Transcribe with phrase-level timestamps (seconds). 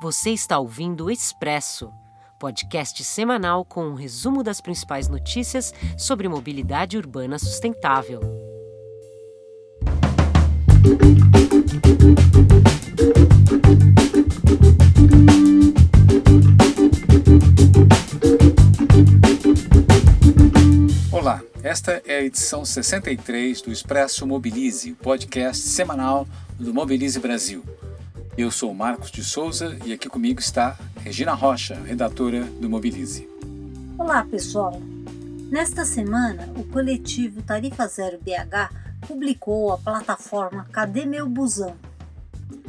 [0.00, 1.92] Você está ouvindo o Expresso,
[2.38, 8.18] podcast semanal com um resumo das principais notícias sobre mobilidade urbana sustentável.
[21.12, 26.26] Olá, esta é a edição 63 do Expresso Mobilize, podcast semanal
[26.58, 27.62] do Mobilize Brasil.
[28.40, 33.28] Eu sou Marcos de Souza e aqui comigo está Regina Rocha, redatora do Mobilize.
[33.98, 34.80] Olá, pessoal.
[35.50, 41.76] Nesta semana, o coletivo Tarifa Zero BH publicou a plataforma Cadê Meu Busão?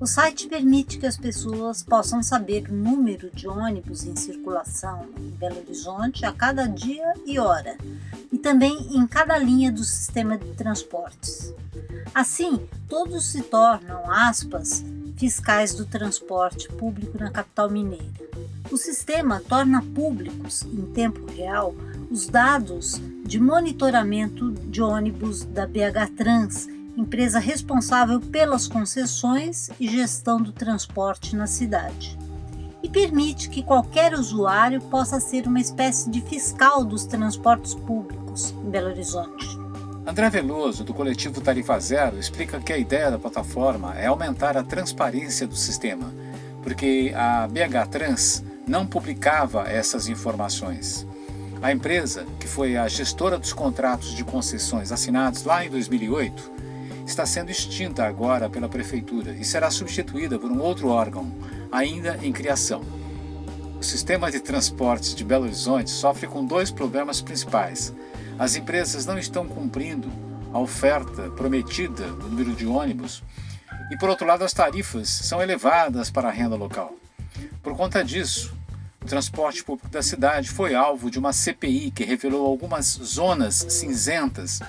[0.00, 5.30] O site permite que as pessoas possam saber o número de ônibus em circulação em
[5.30, 7.78] Belo Horizonte a cada dia e hora,
[8.32, 11.54] e também em cada linha do sistema de transportes.
[12.12, 14.82] Assim, todos se tornam, aspas,
[15.22, 18.28] fiscais do transporte público na capital mineira.
[18.72, 21.76] O sistema torna públicos, em tempo real,
[22.10, 26.66] os dados de monitoramento de ônibus da BH Trans,
[26.96, 32.18] empresa responsável pelas concessões e gestão do transporte na cidade.
[32.82, 38.70] E permite que qualquer usuário possa ser uma espécie de fiscal dos transportes públicos em
[38.70, 39.61] Belo Horizonte.
[40.04, 44.62] André Veloso, do coletivo Tarifa Zero, explica que a ideia da plataforma é aumentar a
[44.64, 46.12] transparência do sistema,
[46.60, 51.06] porque a BH Trans não publicava essas informações.
[51.62, 56.50] A empresa, que foi a gestora dos contratos de concessões assinados lá em 2008,
[57.06, 61.32] está sendo extinta agora pela prefeitura e será substituída por um outro órgão,
[61.70, 62.82] ainda em criação.
[63.78, 67.94] O sistema de transportes de Belo Horizonte sofre com dois problemas principais
[68.38, 70.10] as empresas não estão cumprindo
[70.52, 73.22] a oferta prometida do número de ônibus
[73.90, 76.94] e, por outro lado, as tarifas são elevadas para a renda local.
[77.62, 78.54] Por conta disso,
[79.00, 84.60] o transporte público da cidade foi alvo de uma CPI que revelou algumas zonas cinzentas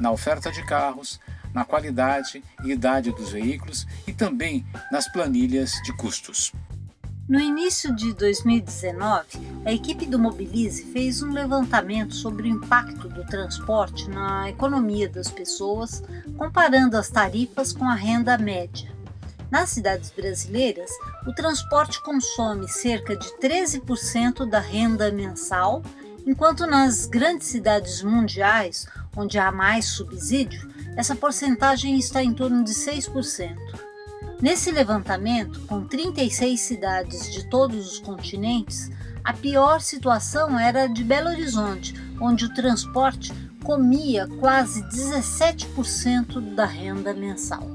[0.00, 1.20] na oferta de carros,
[1.52, 6.52] na qualidade e idade dos veículos e também nas planilhas de custos.
[7.28, 9.26] No início de 2019,
[9.66, 15.30] a equipe do Mobilize fez um levantamento sobre o impacto do transporte na economia das
[15.30, 16.02] pessoas,
[16.38, 18.90] comparando as tarifas com a renda média.
[19.50, 20.90] Nas cidades brasileiras,
[21.26, 25.82] o transporte consome cerca de 13% da renda mensal,
[26.26, 32.72] enquanto nas grandes cidades mundiais, onde há mais subsídio, essa porcentagem está em torno de
[32.72, 33.87] 6%.
[34.40, 38.88] Nesse levantamento, com 36 cidades de todos os continentes,
[39.24, 43.32] a pior situação era de Belo Horizonte, onde o transporte
[43.64, 47.66] comia quase 17% da renda mensal.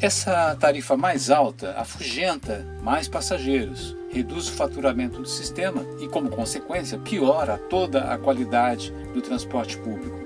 [0.00, 6.98] Essa tarifa mais alta afugenta mais passageiros, reduz o faturamento do sistema e, como consequência,
[6.98, 10.18] piora toda a qualidade do transporte público.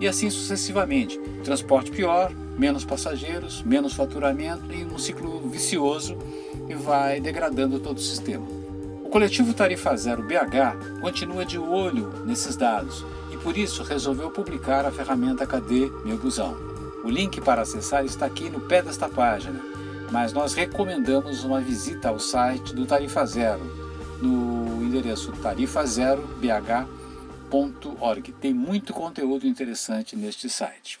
[0.00, 1.18] E assim sucessivamente.
[1.42, 6.16] Transporte pior, menos passageiros, menos faturamento e um ciclo vicioso
[6.66, 8.46] que vai degradando todo o sistema.
[9.04, 14.86] O coletivo Tarifa Zero BH continua de olho nesses dados e por isso resolveu publicar
[14.86, 16.56] a ferramenta Cadê Meu Busão.
[17.04, 19.60] O link para acessar está aqui no pé desta página,
[20.10, 23.62] mas nós recomendamos uma visita ao site do Tarifa Zero
[24.22, 28.32] no endereço tarifazerobh.org.
[28.40, 30.98] Tem muito conteúdo interessante neste site.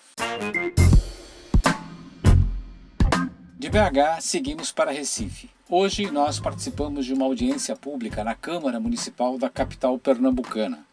[3.64, 5.48] De BH, seguimos para Recife.
[5.70, 10.84] Hoje nós participamos de uma audiência pública na Câmara Municipal da capital pernambucana.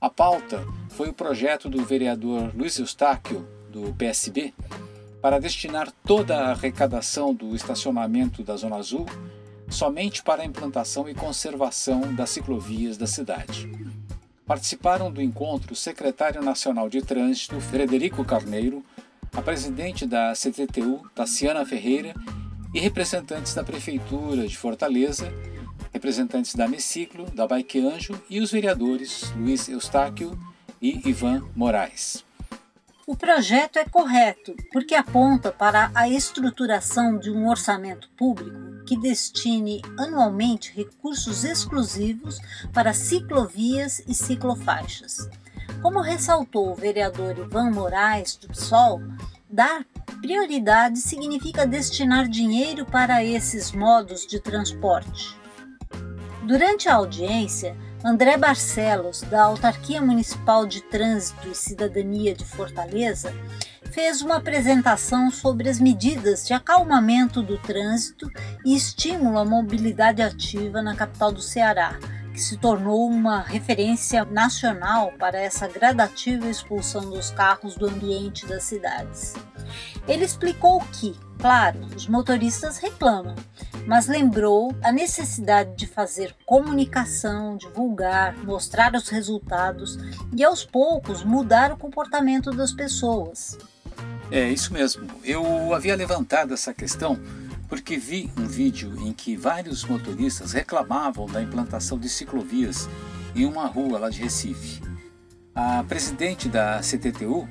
[0.00, 4.54] A pauta foi o projeto do vereador Luiz Eustáquio, do PSB,
[5.20, 9.04] para destinar toda a arrecadação do estacionamento da Zona Azul
[9.68, 13.68] somente para a implantação e conservação das ciclovias da cidade.
[14.46, 18.84] Participaram do encontro o secretário nacional de Trânsito, Frederico Carneiro,
[19.32, 22.14] a presidente da CTTU, Tassiana Ferreira,
[22.74, 25.32] e representantes da Prefeitura de Fortaleza,
[25.92, 30.38] representantes da Meciclo, da Bike Anjo e os vereadores Luiz Eustáquio
[30.80, 32.22] e Ivan Moraes.
[33.06, 39.80] O projeto é correto porque aponta para a estruturação de um orçamento público que destine
[39.98, 42.40] anualmente recursos exclusivos
[42.74, 45.30] para ciclovias e ciclofaixas
[45.82, 49.00] como ressaltou o vereador Ivan Moraes, do PSOL,
[49.48, 49.84] dar
[50.20, 55.36] prioridade significa destinar dinheiro para esses modos de transporte.
[56.46, 63.34] Durante a audiência, André Barcelos, da Autarquia Municipal de Trânsito e Cidadania de Fortaleza,
[63.90, 68.30] fez uma apresentação sobre as medidas de acalmamento do trânsito
[68.64, 71.98] e estímulo à mobilidade ativa na capital do Ceará,
[72.36, 78.62] que se tornou uma referência nacional para essa gradativa expulsão dos carros do ambiente das
[78.64, 79.32] cidades.
[80.06, 83.34] Ele explicou que, claro, os motoristas reclamam,
[83.86, 89.98] mas lembrou a necessidade de fazer comunicação, divulgar, mostrar os resultados
[90.36, 93.56] e aos poucos mudar o comportamento das pessoas.
[94.30, 95.08] É isso mesmo.
[95.24, 97.18] Eu havia levantado essa questão
[97.68, 102.88] porque vi um vídeo em que vários motoristas reclamavam da implantação de ciclovias
[103.34, 104.80] em uma rua lá de Recife.
[105.54, 107.48] A presidente da CTTU,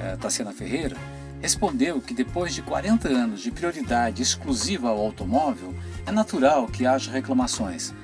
[0.00, 0.96] eh, Tassiana Ferreira,
[1.40, 5.74] respondeu que depois de 40 anos de prioridade exclusiva ao automóvel,
[6.06, 7.94] é natural que haja reclamações,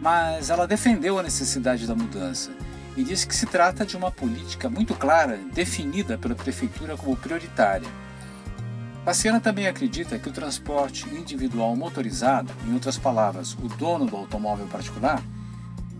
[0.00, 2.50] mas ela defendeu a necessidade da mudança
[2.96, 7.88] e disse que se trata de uma política muito clara, definida pela prefeitura como prioritária.
[9.04, 14.66] Paciana também acredita que o transporte individual motorizado, em outras palavras, o dono do automóvel
[14.66, 15.22] particular,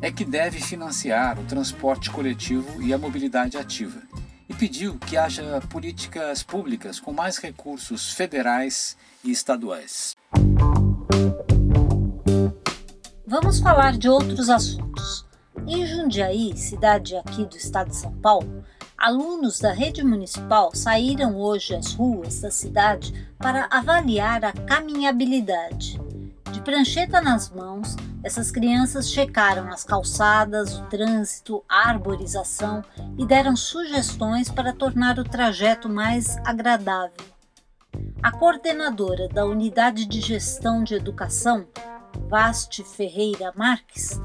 [0.02, 4.00] é que deve financiar o transporte coletivo e a mobilidade ativa
[4.49, 10.17] e pediu que haja políticas públicas com mais recursos federais e estaduais.
[13.26, 15.25] Vamos falar de outros assuntos.
[15.67, 18.64] Em Jundiaí, cidade aqui do estado de São Paulo,
[19.00, 25.99] alunos da rede municipal saíram hoje às ruas da cidade para avaliar a caminhabilidade.
[26.52, 32.85] De prancheta nas mãos, essas crianças checaram as calçadas, o trânsito, a arborização
[33.17, 37.25] e deram sugestões para tornar o trajeto mais agradável.
[38.23, 41.67] A coordenadora da Unidade de Gestão de Educação,
[42.29, 44.20] Vaste Ferreira Marques,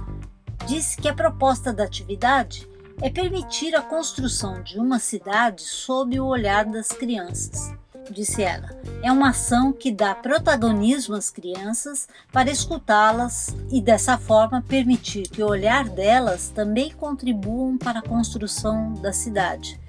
[0.68, 2.68] disse que a proposta da atividade
[3.02, 7.74] é permitir a construção de uma cidade sob o olhar das crianças
[8.12, 8.70] disse ela.
[9.02, 15.44] É uma ação que dá protagonismo às crianças para escutá-las e dessa forma permitir que
[15.44, 19.80] o olhar delas também contribuam para a construção da cidade,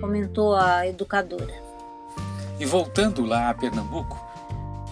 [0.00, 1.54] comentou a educadora.
[2.58, 4.24] E voltando lá a Pernambuco,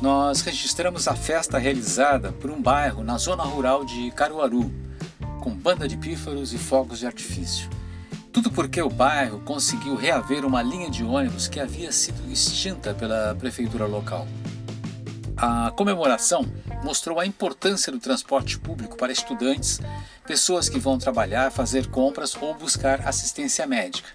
[0.03, 4.70] nós registramos a festa realizada por um bairro na zona rural de Caruaru,
[5.44, 7.69] com banda de pífaros e fogos de artifício.
[8.32, 13.35] Tudo porque o bairro conseguiu reaver uma linha de ônibus que havia sido extinta pela
[13.38, 14.26] prefeitura local.
[15.37, 16.50] A comemoração
[16.82, 19.81] mostrou a importância do transporte público para estudantes,
[20.26, 24.08] pessoas que vão trabalhar, fazer compras ou buscar assistência médica.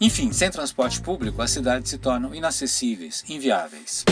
[0.00, 4.04] Enfim, sem transporte público, as cidades se tornam inacessíveis, inviáveis.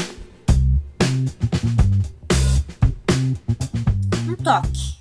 [4.28, 4.95] Um toque.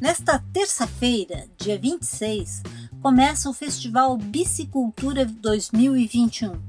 [0.00, 2.62] Nesta terça-feira, dia 26,
[3.00, 6.60] começa o Festival Bicicultura 2021.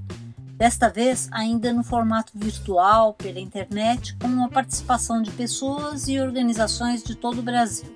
[0.56, 7.04] Desta vez, ainda no formato virtual, pela internet, com a participação de pessoas e organizações
[7.04, 7.94] de todo o Brasil.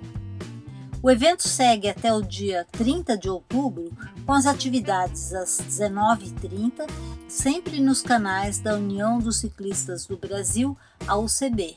[1.02, 3.90] O evento segue até o dia 30 de outubro,
[4.26, 6.86] com as atividades às 19h30,
[7.26, 10.76] sempre nos canais da União dos Ciclistas do Brasil,
[11.08, 11.74] a UCB.